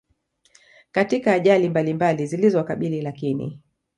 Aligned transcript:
Katika 0.91 1.33
ajali 1.33 1.69
mbalumbali 1.69 2.25
zilizo 2.27 2.57
wakabili 2.57 3.01
Lakini 3.01 3.59